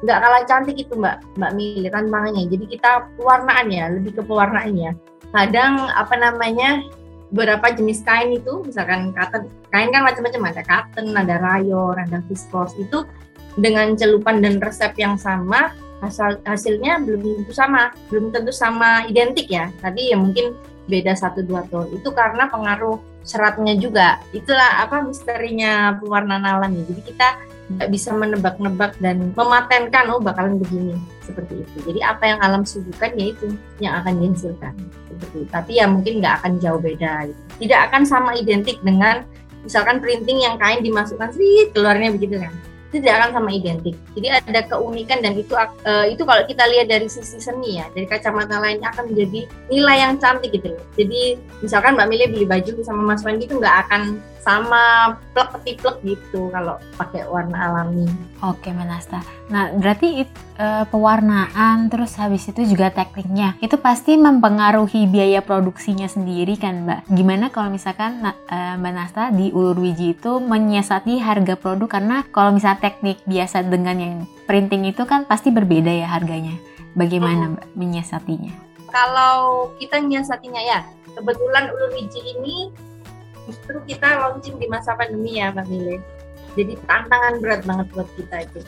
nggak 0.03 0.19
kalah 0.19 0.43
cantik 0.51 0.75
itu 0.75 0.99
mbak 0.99 1.23
mbak 1.39 1.55
Mili 1.55 1.87
tantangannya 1.87 2.51
jadi 2.51 2.65
kita 2.67 2.91
pewarnaan 3.15 3.71
ya 3.71 3.87
lebih 3.87 4.19
ke 4.19 4.23
pewarnaan 4.27 4.75
ya 4.75 4.93
kadang 5.31 5.79
apa 5.95 6.19
namanya 6.19 6.83
beberapa 7.33 7.73
jenis 7.73 8.05
kain 8.05 8.31
itu 8.37 8.63
misalkan 8.63 9.11
cotton. 9.17 9.49
Kain 9.73 9.89
kan 9.89 10.05
macam-macam 10.05 10.53
ada 10.53 10.63
cotton 10.63 11.17
ada 11.17 11.41
rayon 11.41 11.97
ada 11.97 12.21
viscose. 12.29 12.77
Itu 12.77 13.09
dengan 13.57 13.97
celupan 13.97 14.45
dan 14.45 14.61
resep 14.61 14.93
yang 15.01 15.17
sama 15.17 15.73
hasil 16.05 16.45
hasilnya 16.45 17.01
belum 17.03 17.43
tentu 17.43 17.53
sama. 17.57 17.91
Belum 18.13 18.29
tentu 18.31 18.53
sama 18.53 19.09
identik 19.09 19.49
ya. 19.49 19.73
Tadi 19.81 20.13
ya 20.13 20.21
mungkin 20.21 20.55
beda 20.87 21.17
satu 21.17 21.41
dua 21.41 21.65
ton 21.73 21.89
itu 21.95 22.11
karena 22.13 22.51
pengaruh 22.53 23.01
seratnya 23.23 23.75
juga 23.79 24.19
itulah 24.35 24.83
apa 24.83 25.03
misterinya 25.07 25.97
pewarnaan 25.99 26.45
alam 26.45 26.71
ya 26.75 26.83
jadi 26.91 27.03
kita 27.07 27.29
nggak 27.73 27.89
bisa 27.89 28.11
menebak-nebak 28.13 28.93
dan 29.01 29.33
mematenkan 29.33 30.11
oh 30.13 30.21
bakalan 30.21 30.61
begini 30.61 30.93
seperti 31.25 31.65
itu. 31.65 31.77
Jadi 31.89 32.01
apa 32.05 32.25
yang 32.29 32.39
alam 32.45 32.63
suguhkan 32.69 33.17
yaitu 33.17 33.55
yang 33.81 33.97
akan 34.03 34.21
dihasilkan 34.21 34.75
seperti 35.09 35.37
itu. 35.47 35.49
Tapi 35.49 35.73
ya 35.81 35.87
mungkin 35.89 36.21
nggak 36.21 36.35
akan 36.43 36.53
jauh 36.61 36.81
beda. 36.83 37.33
Gitu. 37.33 37.41
Tidak 37.65 37.81
akan 37.89 38.03
sama 38.05 38.37
identik 38.37 38.77
dengan 38.85 39.25
misalkan 39.63 40.03
printing 40.03 40.43
yang 40.43 40.59
kain 40.59 40.83
dimasukkan 40.83 41.31
sih 41.33 41.71
keluarnya 41.71 42.11
begitu 42.13 42.43
kan 42.43 42.53
itu 42.93 43.01
tidak 43.01 43.25
akan 43.25 43.31
sama 43.41 43.51
identik. 43.57 43.97
Jadi 44.13 44.27
ada 44.29 44.61
keunikan 44.69 45.25
dan 45.25 45.33
itu 45.33 45.57
uh, 45.57 46.05
itu 46.05 46.29
kalau 46.29 46.45
kita 46.45 46.69
lihat 46.69 46.93
dari 46.93 47.09
sisi 47.09 47.41
seni 47.41 47.81
ya, 47.81 47.89
dari 47.97 48.05
kacamata 48.05 48.61
lain 48.61 48.85
akan 48.85 49.09
menjadi 49.09 49.49
nilai 49.73 49.97
yang 49.97 50.21
cantik 50.21 50.53
gitu 50.53 50.77
loh. 50.77 50.85
Jadi 51.01 51.41
misalkan 51.65 51.97
Mbak 51.97 52.09
Mili 52.13 52.25
beli 52.29 52.45
baju 52.45 52.85
sama 52.85 53.17
Mas 53.17 53.25
Wendy 53.25 53.49
itu 53.49 53.57
nggak 53.57 53.89
akan 53.89 54.21
sama 54.43 55.15
plek 55.31 55.55
plek 55.79 55.97
gitu 56.03 56.51
kalau 56.51 56.77
pakai 56.99 57.23
warna 57.31 57.71
alami. 57.71 58.11
Oke, 58.43 58.75
Menasta. 58.75 59.23
Nah, 59.47 59.71
berarti 59.71 60.27
uh, 60.59 60.83
pewarnaan 60.91 61.87
terus 61.87 62.19
habis 62.19 62.51
itu 62.51 62.67
juga 62.67 62.91
tekniknya 62.91 63.55
itu 63.63 63.79
pasti 63.79 64.19
mempengaruhi 64.19 65.07
biaya 65.07 65.47
produksinya 65.47 66.11
sendiri 66.11 66.59
kan, 66.59 66.83
Mbak? 66.83 67.01
Gimana 67.15 67.55
kalau 67.55 67.71
misalkan 67.71 68.19
uh, 68.27 68.75
Mbak 68.83 68.93
Nasta 68.93 69.31
di 69.31 69.55
Ulur 69.55 69.79
Wiji 69.79 70.19
itu 70.19 70.43
menyiasati 70.43 71.23
harga 71.23 71.55
produk 71.55 71.87
karena 71.87 72.27
kalau 72.35 72.51
misalnya 72.51 72.83
teknik 72.83 73.23
biasa 73.23 73.63
dengan 73.63 73.97
yang 74.03 74.15
printing 74.51 74.91
itu 74.91 75.07
kan 75.07 75.23
pasti 75.23 75.55
berbeda 75.55 75.95
ya 75.95 76.11
harganya. 76.11 76.59
Bagaimana 76.99 77.47
hmm. 77.47 77.53
Mbak 77.55 77.67
menyiasatinya? 77.79 78.53
Kalau 78.91 79.71
kita 79.79 80.03
menyiasatinya 80.03 80.61
ya, 80.61 80.85
kebetulan 81.15 81.71
Ulur 81.71 81.95
Wiji 81.95 82.21
ini 82.37 82.69
justru 83.49 83.77
kita 83.89 84.09
launching 84.23 84.57
di 84.59 84.67
masa 84.71 84.95
pandemi 84.95 85.39
ya 85.41 85.51
Mbak 85.51 85.67
Mile. 85.69 85.99
Jadi 86.53 86.73
tantangan 86.85 87.41
berat 87.41 87.63
banget 87.65 87.87
buat 87.97 88.09
kita 88.15 88.37
itu. 88.45 88.61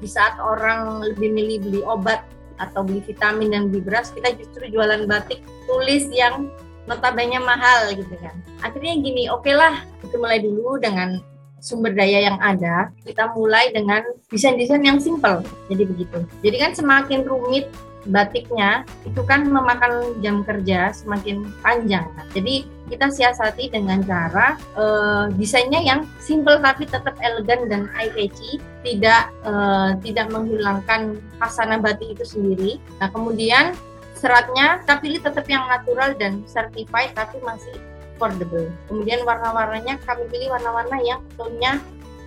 Di 0.00 0.08
saat 0.08 0.40
orang 0.40 1.04
lebih 1.04 1.28
milih 1.36 1.56
beli 1.68 1.80
obat 1.84 2.24
atau 2.56 2.80
beli 2.84 3.04
vitamin 3.04 3.52
dan 3.52 3.62
beli 3.68 3.84
beras, 3.84 4.08
kita 4.12 4.32
justru 4.36 4.72
jualan 4.72 5.04
batik 5.04 5.44
tulis 5.68 6.08
yang 6.12 6.48
notabene 6.88 7.36
mahal 7.40 7.92
gitu 7.92 8.16
kan. 8.20 8.36
Akhirnya 8.64 8.96
gini, 8.96 9.28
oke 9.28 9.44
okay 9.44 9.54
lah, 9.56 9.84
kita 10.00 10.16
mulai 10.16 10.40
dulu 10.40 10.80
dengan 10.80 11.20
sumber 11.60 11.92
daya 11.92 12.32
yang 12.32 12.40
ada, 12.40 12.88
kita 13.04 13.36
mulai 13.36 13.68
dengan 13.70 14.00
desain-desain 14.32 14.80
yang 14.80 14.96
simple. 14.96 15.44
Jadi 15.68 15.84
begitu. 15.84 16.24
Jadi 16.40 16.56
kan 16.56 16.72
semakin 16.72 17.28
rumit 17.28 17.68
batiknya 18.08 18.88
itu 19.04 19.20
kan 19.28 19.44
memakan 19.44 20.16
jam 20.24 20.40
kerja 20.40 20.94
semakin 20.94 21.44
panjang. 21.60 22.08
Kan? 22.16 22.26
Jadi 22.32 22.64
kita 22.88 23.12
siasati 23.12 23.70
dengan 23.70 24.02
cara 24.02 24.56
uh, 24.74 25.30
desainnya 25.36 25.78
yang 25.84 26.08
simple 26.18 26.58
tapi 26.58 26.88
tetap 26.88 27.14
elegan 27.20 27.68
dan 27.68 27.82
eye 27.94 28.10
catchy, 28.10 28.58
tidak 28.82 29.28
uh, 29.44 29.94
tidak 30.00 30.32
menghilangkan 30.32 31.20
khasana 31.38 31.76
batik 31.78 32.16
itu 32.16 32.24
sendiri. 32.24 32.72
Nah 32.98 33.12
kemudian 33.12 33.76
seratnya 34.16 34.80
kita 34.84 34.94
pilih 35.00 35.20
tetap 35.20 35.46
yang 35.48 35.64
natural 35.68 36.16
dan 36.16 36.42
certified 36.48 37.12
tapi 37.12 37.36
masih 37.44 37.76
affordable. 38.16 38.68
Kemudian 38.88 39.24
warna-warnanya 39.24 39.96
kami 40.04 40.28
pilih 40.28 40.52
warna-warna 40.52 41.00
yang 41.00 41.20
tone-nya 41.40 41.80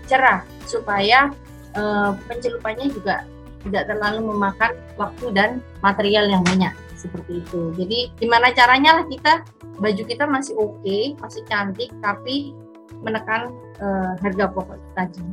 cerah 0.10 0.42
supaya 0.66 1.30
uh, 1.78 2.18
pencelupannya 2.26 2.90
juga 2.90 3.22
tidak 3.64 3.90
terlalu 3.90 4.32
memakan 4.32 4.72
waktu 5.00 5.26
dan 5.32 5.50
material 5.80 6.28
yang 6.28 6.44
banyak 6.44 6.74
seperti 6.96 7.44
itu. 7.44 7.72
Jadi 7.76 8.00
gimana 8.20 8.52
caranya 8.56 9.02
lah 9.02 9.06
kita 9.08 9.44
baju 9.80 10.04
kita 10.08 10.24
masih 10.28 10.54
oke, 10.56 10.80
okay, 10.84 11.16
masih 11.20 11.42
cantik, 11.50 11.92
tapi 12.00 12.56
menekan 13.04 13.52
uh, 13.84 14.16
harga 14.24 14.46
pokok 14.52 14.80
tadi. 14.96 15.24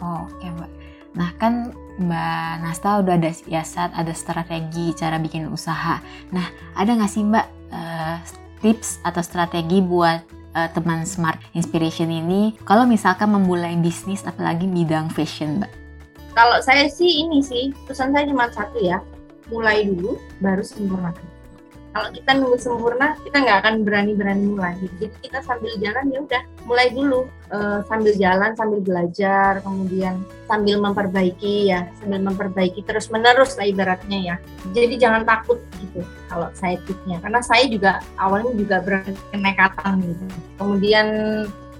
Oh, 0.00 0.24
oke 0.26 0.46
mbak. 0.58 0.70
Nah 1.12 1.30
kan 1.36 1.76
Mbak 1.92 2.52
Nasta 2.64 3.04
udah 3.04 3.20
ada 3.20 3.28
siasat, 3.28 3.92
ada 3.92 4.16
strategi 4.16 4.96
cara 4.96 5.20
bikin 5.20 5.44
usaha. 5.52 6.00
Nah 6.32 6.46
ada 6.72 6.90
nggak 6.96 7.12
sih 7.12 7.20
mbak 7.20 7.46
uh, 7.68 8.16
tips 8.64 9.04
atau 9.04 9.20
strategi 9.20 9.84
buat 9.84 10.24
uh, 10.56 10.68
teman 10.72 11.04
Smart 11.04 11.36
Inspiration 11.52 12.08
ini 12.08 12.56
kalau 12.64 12.88
misalkan 12.88 13.28
memulai 13.28 13.76
bisnis 13.76 14.24
apalagi 14.24 14.64
bidang 14.64 15.12
fashion 15.12 15.60
mbak? 15.60 15.81
Kalau 16.32 16.58
saya 16.64 16.88
sih 16.88 17.28
ini 17.28 17.44
sih 17.44 17.76
pesan 17.84 18.16
saya 18.16 18.24
cuma 18.24 18.48
satu 18.48 18.80
ya, 18.80 19.04
mulai 19.52 19.84
dulu 19.84 20.16
baru 20.40 20.64
sempurnakan. 20.64 21.28
kalau 21.92 22.08
kita 22.08 22.32
nunggu 22.40 22.56
sempurna 22.56 23.12
kita 23.20 23.36
nggak 23.44 23.58
akan 23.60 23.74
berani-berani 23.84 24.48
mulai. 24.48 24.72
Jadi 24.80 25.12
kita 25.28 25.44
sambil 25.44 25.76
jalan 25.76 26.08
ya 26.08 26.24
udah 26.24 26.42
mulai 26.64 26.88
dulu. 26.88 27.28
Uh, 27.52 27.84
sambil 27.84 28.16
jalan 28.16 28.56
sambil 28.56 28.80
belajar 28.80 29.60
kemudian 29.60 30.24
sambil 30.48 30.80
memperbaiki 30.80 31.68
ya 31.68 31.84
sambil 32.00 32.24
memperbaiki 32.24 32.80
terus 32.88 33.12
menerus 33.12 33.60
lah 33.60 33.68
ibaratnya 33.68 34.18
ya. 34.24 34.36
Jadi 34.72 34.96
jangan 34.96 35.28
takut 35.28 35.60
gitu 35.84 36.00
kalau 36.32 36.48
saya 36.56 36.80
tipsnya 36.88 37.20
karena 37.20 37.40
saya 37.44 37.68
juga 37.68 38.00
awalnya 38.16 38.56
juga 38.56 38.80
berani 38.80 39.12
kenekatan 39.28 40.00
gitu 40.00 40.24
kemudian 40.56 41.06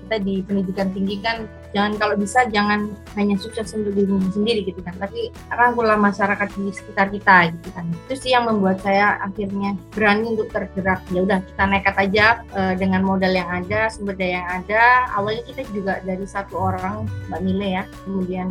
kita 0.05 0.17
di 0.21 0.35
pendidikan 0.45 0.89
tinggi 0.93 1.17
kan 1.25 1.49
jangan 1.73 1.93
kalau 1.99 2.15
bisa 2.17 2.47
jangan 2.49 2.93
hanya 3.17 3.37
sukses 3.37 3.73
untuk 3.73 3.93
diri 3.97 4.13
sendiri 4.33 4.61
gitu 4.69 4.81
kan 4.85 4.95
tapi 4.97 5.33
rangkulah 5.53 5.97
masyarakat 5.97 6.49
di 6.57 6.73
sekitar 6.73 7.09
kita 7.13 7.53
gitu 7.53 7.69
kan. 7.75 7.85
Itu 8.09 8.15
sih 8.17 8.31
yang 8.33 8.49
membuat 8.49 8.81
saya 8.85 9.19
akhirnya 9.21 9.77
berani 9.93 10.37
untuk 10.37 10.49
tergerak. 10.53 11.01
Ya 11.11 11.21
udah 11.25 11.39
kita 11.43 11.63
nekat 11.69 11.97
aja 11.97 12.27
uh, 12.55 12.75
dengan 12.77 13.03
modal 13.05 13.33
yang 13.33 13.49
ada 13.49 13.89
sumber 13.93 14.17
daya 14.17 14.43
yang 14.43 14.49
ada. 14.63 14.85
Awalnya 15.17 15.43
kita 15.49 15.63
juga 15.73 15.99
dari 16.05 16.25
satu 16.25 16.55
orang 16.57 17.09
mbak 17.29 17.41
Mile 17.43 17.69
ya. 17.69 17.85
Kemudian 18.05 18.49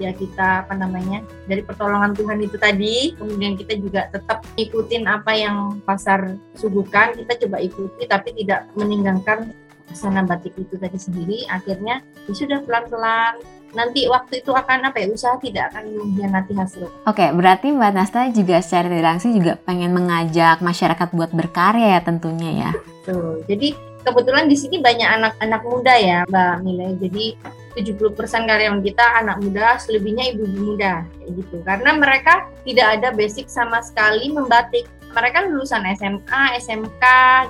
ya 0.00 0.10
kita 0.16 0.66
apa 0.66 0.74
namanya 0.74 1.20
dari 1.46 1.62
pertolongan 1.62 2.16
Tuhan 2.16 2.38
itu 2.42 2.56
tadi. 2.56 3.14
Kemudian 3.16 3.54
kita 3.54 3.76
juga 3.78 4.08
tetap 4.10 4.44
ikutin 4.56 5.06
apa 5.08 5.32
yang 5.36 5.78
pasar 5.84 6.36
suguhkan. 6.56 7.14
Kita 7.16 7.38
coba 7.46 7.60
ikuti 7.60 8.04
tapi 8.08 8.34
tidak 8.36 8.68
meninggalkan 8.74 9.52
sana 9.94 10.26
batik 10.26 10.56
itu 10.58 10.74
tadi 10.76 10.98
sendiri 10.98 11.38
akhirnya 11.48 12.04
ya 12.28 12.32
sudah 12.32 12.58
pelan-pelan 12.64 13.40
nanti 13.72 14.04
waktu 14.04 14.44
itu 14.44 14.52
akan 14.52 14.92
apa 14.92 14.96
ya 15.00 15.06
usaha 15.08 15.36
tidak 15.40 15.72
akan 15.72 15.96
mengkhianati 15.96 16.52
hasil. 16.52 16.92
Oke, 17.08 17.24
berarti 17.32 17.72
Mbak 17.72 17.92
Nasta 17.96 18.28
juga 18.28 18.60
secara 18.60 18.92
tidak 18.92 19.06
langsung 19.16 19.32
juga 19.32 19.56
pengen 19.64 19.96
mengajak 19.96 20.60
masyarakat 20.60 21.08
buat 21.16 21.32
berkarya 21.32 21.98
ya 21.98 22.00
tentunya 22.04 22.50
ya. 22.68 22.70
Tuh, 23.08 23.40
jadi 23.48 23.72
kebetulan 24.04 24.46
di 24.46 24.56
sini 24.58 24.76
banyak 24.78 25.08
anak-anak 25.08 25.62
muda 25.64 25.94
ya 25.96 26.18
Mbak 26.28 26.54
Mila. 26.62 26.86
Jadi 27.00 27.24
70% 27.72 28.44
karyawan 28.44 28.84
kita 28.84 29.06
anak 29.24 29.40
muda, 29.40 29.80
selebihnya 29.80 30.36
ibu-ibu 30.36 30.76
muda 30.76 31.08
kayak 31.16 31.30
gitu. 31.40 31.56
Karena 31.64 31.90
mereka 31.96 32.52
tidak 32.68 33.00
ada 33.00 33.08
basic 33.16 33.48
sama 33.48 33.80
sekali 33.80 34.28
membatik. 34.28 34.84
Mereka 35.12 35.48
lulusan 35.48 35.88
SMA, 35.96 36.42
SMK 36.60 37.04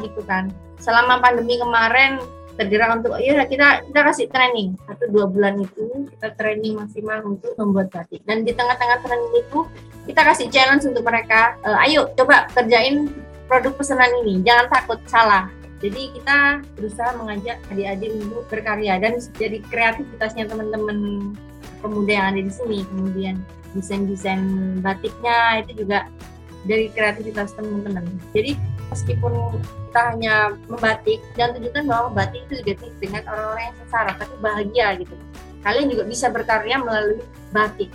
gitu 0.06 0.22
kan 0.26 0.50
selama 0.82 1.22
pandemi 1.22 1.56
kemarin 1.62 2.18
tergerak 2.58 3.00
untuk 3.00 3.16
ya 3.22 3.46
kita 3.48 3.86
kita 3.88 4.00
kasih 4.02 4.26
training. 4.28 4.76
Satu 4.84 5.08
dua 5.08 5.24
bulan 5.30 5.62
itu 5.62 6.10
kita 6.16 6.28
training 6.36 6.76
maksimal 6.76 7.18
untuk 7.24 7.56
membuat 7.56 7.88
batik. 7.94 8.20
Dan 8.28 8.44
di 8.44 8.52
tengah-tengah 8.52 9.00
training 9.00 9.32
itu 9.40 9.58
kita 10.04 10.20
kasih 10.26 10.46
challenge 10.50 10.84
untuk 10.84 11.06
mereka 11.06 11.56
e, 11.62 11.70
ayo 11.88 12.10
coba 12.18 12.50
kerjain 12.52 13.08
produk 13.46 13.72
pesanan 13.78 14.10
ini 14.24 14.42
jangan 14.44 14.66
takut 14.68 15.00
salah. 15.08 15.48
Jadi 15.82 16.14
kita 16.14 16.62
berusaha 16.78 17.10
mengajak 17.18 17.58
adik-adik 17.74 18.14
untuk 18.22 18.46
berkarya 18.46 19.02
dan 19.02 19.18
jadi 19.34 19.58
kreativitasnya 19.66 20.46
teman-teman 20.46 21.30
pemuda 21.82 22.12
yang 22.12 22.26
ada 22.34 22.40
di 22.42 22.52
sini. 22.52 22.78
Kemudian 22.86 23.42
desain-desain 23.74 24.42
batiknya 24.84 25.64
itu 25.64 25.82
juga 25.82 26.06
dari 26.66 26.86
kreativitas 26.90 27.54
teman-teman 27.54 28.06
jadi 28.30 28.54
meskipun 28.92 29.32
kita 29.62 30.00
hanya 30.14 30.34
membatik 30.68 31.20
dan 31.36 31.56
tunjukkan 31.56 31.84
bahwa 31.88 32.08
batik 32.12 32.40
itu 32.48 32.54
identik 32.64 32.92
dengan 33.00 33.22
orang-orang 33.28 33.64
yang 33.72 33.76
sengsara 33.84 34.12
tapi 34.16 34.34
bahagia 34.40 34.86
gitu 35.00 35.14
kalian 35.62 35.88
juga 35.88 36.04
bisa 36.08 36.26
berkarya 36.28 36.76
melalui 36.80 37.20
batik 37.54 37.90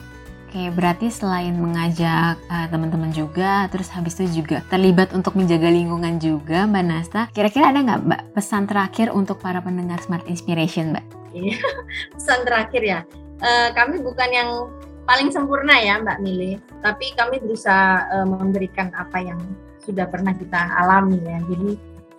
Oke, 0.47 0.71
berarti 0.71 1.11
selain 1.11 1.51
mengajak 1.59 2.39
uh, 2.47 2.67
teman-teman 2.71 3.11
juga, 3.11 3.67
terus 3.67 3.91
habis 3.91 4.15
itu 4.15 4.39
juga 4.41 4.63
terlibat 4.71 5.11
untuk 5.11 5.35
menjaga 5.35 5.67
lingkungan 5.67 6.23
juga, 6.23 6.63
Mbak 6.63 6.85
Nasta. 6.87 7.21
Kira-kira 7.35 7.67
ada 7.67 7.83
nggak 7.83 8.01
Mbak 8.07 8.21
pesan 8.31 8.63
terakhir 8.63 9.11
untuk 9.11 9.43
para 9.43 9.59
pendengar 9.59 9.99
Smart 9.99 10.23
Inspiration, 10.23 10.95
Mbak? 10.95 11.05
Iya, 11.35 11.51
pesan 12.15 12.47
terakhir 12.47 12.79
ya. 12.79 12.99
Uh, 13.43 13.75
kami 13.75 13.99
bukan 13.99 14.29
yang 14.31 14.49
paling 15.07 15.31
sempurna 15.31 15.79
ya, 15.79 16.03
Mbak 16.03 16.19
Mili, 16.19 16.59
tapi 16.83 17.15
kami 17.15 17.39
berusaha 17.39 18.05
uh, 18.11 18.27
memberikan 18.27 18.91
apa 18.91 19.23
yang 19.23 19.39
sudah 19.81 20.03
pernah 20.11 20.35
kita 20.35 20.59
alami 20.83 21.23
ya. 21.23 21.39
Jadi 21.47 21.69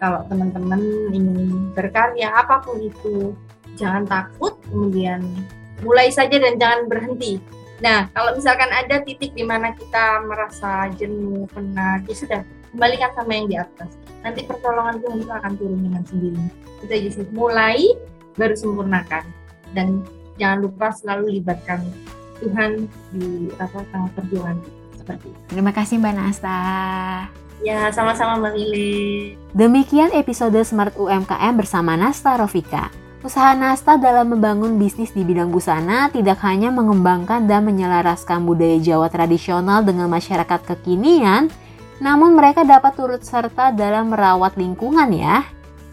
kalau 0.01 0.25
teman-teman 0.33 0.81
ingin 1.13 1.69
berkarya 1.77 2.33
apa 2.33 2.65
pun 2.65 2.81
itu 2.81 3.37
jangan 3.77 4.09
takut, 4.09 4.57
kemudian 4.73 5.21
mulai 5.85 6.09
saja 6.09 6.41
dan 6.41 6.57
jangan 6.57 6.89
berhenti. 6.89 7.37
Nah, 7.79 8.11
kalau 8.11 8.35
misalkan 8.35 8.73
ada 8.75 9.05
titik 9.07 9.37
di 9.39 9.47
mana 9.47 9.71
kita 9.77 10.27
merasa 10.27 10.91
jenuh, 10.99 11.47
penat, 11.55 12.03
ya 12.11 12.17
sudah 12.17 12.41
kembalikan 12.75 13.13
sama 13.15 13.31
yang 13.37 13.47
di 13.47 13.57
atas. 13.61 13.95
Nanti 14.25 14.43
pertolongan 14.43 14.99
Tuhan 14.99 15.19
itu 15.23 15.31
akan 15.31 15.53
turun 15.61 15.81
dengan 15.87 16.03
sendirinya. 16.03 16.51
Kita 16.83 16.95
jadi 16.99 17.23
mulai 17.31 17.79
baru 18.35 18.55
sempurnakan 18.59 19.25
dan 19.77 20.03
jangan 20.43 20.59
lupa 20.67 20.91
selalu 20.91 21.39
libatkan 21.39 21.87
Tuhan 22.39 22.87
di 23.15 23.51
apa 23.59 23.83
tengah 23.91 24.11
perjuangan 24.15 24.57
seperti 24.95 25.27
itu. 25.31 25.41
Terima 25.51 25.73
kasih 25.75 25.97
Mbak 25.99 26.15
Nasta. 26.15 26.61
Ya, 27.59 27.91
sama-sama 27.91 28.39
Mbak 28.39 28.55
Lili. 28.55 29.35
Demikian 29.51 30.15
episode 30.15 30.63
Smart 30.63 30.95
UMKM 30.95 31.59
bersama 31.59 31.99
Nasta 31.99 32.39
Rofika. 32.39 32.95
Usaha 33.19 33.51
Nasta 33.59 33.99
dalam 33.99 34.31
membangun 34.31 34.79
bisnis 34.79 35.11
di 35.11 35.27
bidang 35.27 35.51
busana 35.51 36.07
tidak 36.07 36.39
hanya 36.47 36.71
mengembangkan 36.71 37.51
dan 37.51 37.67
menyelaraskan 37.67 38.47
budaya 38.47 38.79
Jawa 38.79 39.11
tradisional 39.11 39.83
dengan 39.83 40.07
masyarakat 40.07 40.63
kekinian, 40.63 41.51
namun 41.99 42.39
mereka 42.39 42.63
dapat 42.63 42.95
turut 42.95 43.27
serta 43.27 43.75
dalam 43.75 44.15
merawat 44.15 44.55
lingkungan 44.55 45.11
ya. 45.11 45.43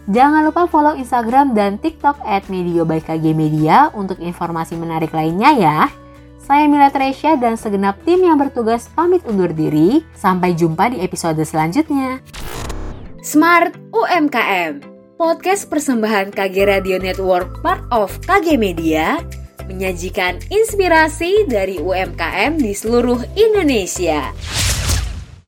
Jangan 0.06 0.46
lupa 0.46 0.70
follow 0.70 0.94
Instagram 0.94 1.50
dan 1.50 1.82
TikTok 1.82 2.22
at 2.22 2.46
Medio 2.46 2.86
by 2.86 3.02
KG 3.02 3.34
Media 3.34 3.90
untuk 3.90 4.22
informasi 4.22 4.78
menarik 4.78 5.10
lainnya 5.10 5.50
ya. 5.50 5.78
Saya 6.46 6.70
Mila 6.70 6.94
Tresya 6.94 7.34
dan 7.42 7.58
segenap 7.58 7.98
tim 8.06 8.22
yang 8.22 8.38
bertugas 8.38 8.86
pamit 8.94 9.18
undur 9.26 9.50
diri. 9.50 10.06
Sampai 10.14 10.54
jumpa 10.54 10.94
di 10.94 11.02
episode 11.02 11.42
selanjutnya. 11.42 12.22
Smart 13.18 13.74
UMKM 13.90 14.78
Podcast 15.18 15.66
persembahan 15.66 16.30
KG 16.30 16.56
Radio 16.62 17.02
Network 17.02 17.66
part 17.66 17.82
of 17.90 18.14
KG 18.22 18.54
Media 18.62 19.18
menyajikan 19.66 20.38
inspirasi 20.46 21.50
dari 21.50 21.82
UMKM 21.82 22.62
di 22.62 22.70
seluruh 22.70 23.18
Indonesia. 23.34 24.30